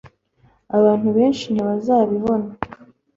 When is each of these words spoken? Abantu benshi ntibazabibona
Abantu 0.77 1.07
benshi 1.17 1.45
ntibazabibona 1.49 2.47